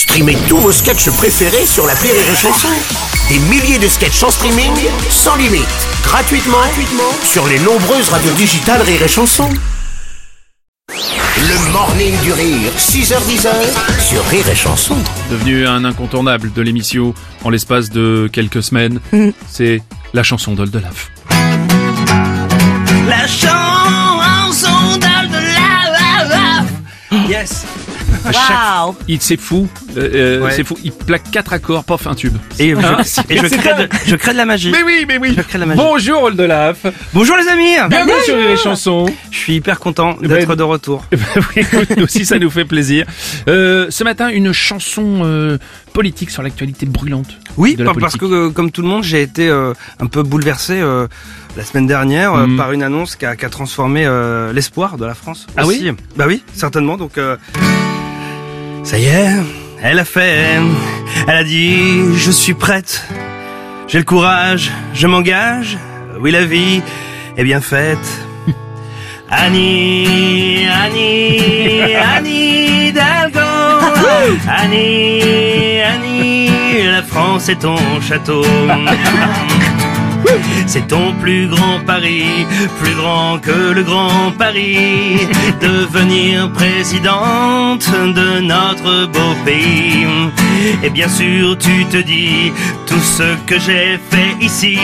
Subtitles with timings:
[0.00, 2.68] Streamez tous vos sketchs préférés sur la Rire et Chanson.
[3.28, 4.72] Des milliers de sketchs en streaming,
[5.10, 5.68] sans limite,
[6.02, 9.50] gratuitement, gratuitement sur les nombreuses radios digitales Rire et Chanson.
[10.88, 13.46] Le morning du rire, 6h10
[14.00, 14.96] sur Rire et Chanson.
[15.30, 17.12] devenu un incontournable de l'émission
[17.44, 19.00] en l'espace de quelques semaines.
[19.50, 19.82] C'est
[20.14, 21.10] la chanson d'Oldelaf.
[23.06, 23.59] La chanson
[28.24, 30.50] À chaque- Il c'est fou, euh, euh, Ouais.
[30.50, 30.76] c'est fou.
[30.84, 32.36] Il plaque quatre accords, pof un tube.
[32.58, 34.70] Et, je, et je crée de, je crée de la magie.
[34.70, 35.32] Mais oui, mais oui.
[35.36, 35.80] Je crée la magie.
[35.80, 36.84] Bonjour Oldelaf.
[37.14, 37.74] Bonjour les amis.
[37.88, 39.06] Bienvenue sur les chansons.
[39.30, 41.04] Je suis hyper content Ben- d'être de retour.
[41.12, 43.06] Eh ben oui, écoute, nous aussi ça nous fait plaisir.
[43.48, 45.58] Euh, ce matin, une chanson euh,
[45.92, 47.30] politique sur l'actualité brûlante.
[47.56, 50.22] Oui, de la parce que euh, comme tout le monde, j'ai été euh, un peu
[50.22, 51.08] bouleversé euh,
[51.56, 52.56] la semaine dernière euh, Mhm.
[52.56, 55.46] par une annonce qui a, qui a transformé euh, l'espoir de la France.
[55.56, 55.88] Ah aussi.
[55.90, 56.96] oui Bah oui, certainement.
[56.96, 57.36] Donc euh,
[58.82, 59.30] ça y est,
[59.82, 60.60] elle a fait.
[61.26, 63.04] Elle a dit je suis prête.
[63.88, 65.78] J'ai le courage, je m'engage.
[66.20, 66.82] Oui, la vie
[67.36, 67.98] est bien faite.
[69.30, 73.40] Annie, Annie, Annie Hidalgo.
[74.48, 78.44] Annie, Annie, la France est ton château.
[80.66, 82.46] C'est ton plus grand pari,
[82.82, 85.26] plus grand que le grand Paris,
[85.60, 90.06] devenir présidente de notre beau pays.
[90.82, 92.52] Et bien sûr, tu te dis,
[92.86, 94.78] tout ce que j'ai fait ici,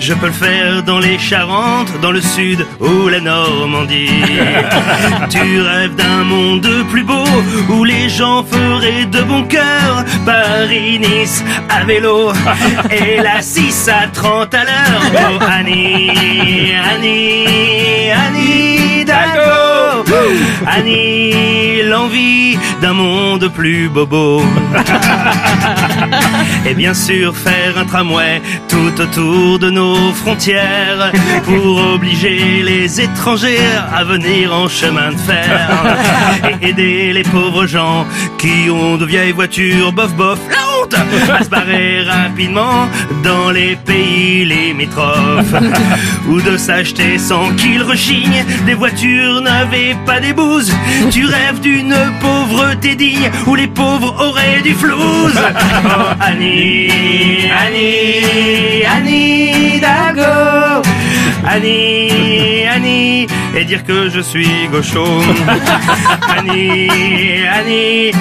[0.00, 4.08] je peux le faire dans les Charentes, dans le sud ou la Normandie.
[5.30, 7.21] tu rêves d'un monde plus beau,
[7.68, 12.32] où les gens feraient de bon cœur Paris-Nice à vélo,
[12.90, 15.02] et la 6 à 30 à l'heure.
[15.14, 18.72] Oh Annie, Annie, Annie.
[20.66, 24.42] Annie, l'envie d'un monde plus bobo.
[26.66, 31.12] Et bien sûr faire un tramway tout autour de nos frontières
[31.44, 33.58] pour obliger les étrangers
[33.94, 35.60] à venir en chemin de fer
[36.60, 38.06] et aider les pauvres gens
[38.38, 40.38] qui ont de vieilles voitures bof bof
[40.94, 42.88] à se barrer rapidement
[43.22, 45.54] dans les pays limitrophes
[46.28, 49.42] ou de s'acheter sans qu'ils rechignent des voitures
[49.72, 50.72] et pas des bouses.
[51.10, 55.40] Tu rêves d'une pauvreté digne où les pauvres auraient du flouze.
[55.84, 56.88] Oh, Annie,
[57.50, 60.82] Annie, Annie Hidalgo.
[61.44, 65.04] Annie, Annie, et dire que je suis gaucho.
[66.38, 66.88] Annie,
[67.52, 68.12] Annie,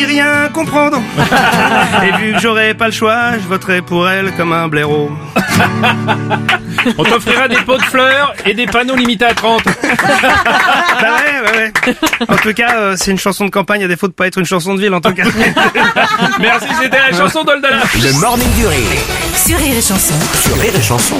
[0.00, 1.00] Rien comprendre.
[2.02, 5.10] Et vu que j'aurai pas le choix, je voterai pour elle comme un blaireau.
[6.98, 9.62] On t'offrira des pots de fleurs et des panneaux limités à 30.
[11.02, 11.94] Bah ouais, ouais, ouais.
[12.28, 14.44] En tout cas, euh, c'est une chanson de campagne à défaut de pas être une
[14.44, 15.24] chanson de ville en tout cas.
[16.40, 17.94] Merci, c'était la chanson d'Oldelaf.
[17.94, 18.78] Le morning du rire,
[19.34, 20.14] Sur Rire et Chanson.
[20.44, 21.16] sur Rire et Chanson.